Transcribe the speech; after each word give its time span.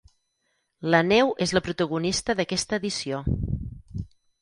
La 0.95 1.01
neu 1.09 1.29
és 1.47 1.53
la 1.57 1.63
protagonista 1.69 2.39
d'aquesta 2.41 2.83
edició. 2.83 3.25